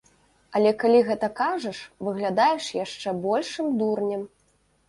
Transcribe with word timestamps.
Але 0.59 0.69
калі 0.83 1.01
гэта 1.09 1.29
кажаш, 1.41 1.83
выглядаеш 2.07 2.71
яшчэ 2.83 3.15
большым 3.27 3.67
дурнем. 3.83 4.27